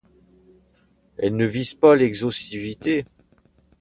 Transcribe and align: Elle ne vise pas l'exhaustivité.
Elle 1.19 1.35
ne 1.35 1.45
vise 1.45 1.75
pas 1.75 1.95
l'exhaustivité. 1.95 3.05